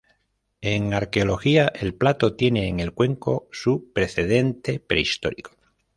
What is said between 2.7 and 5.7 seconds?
el cuenco su precedente prehistórico.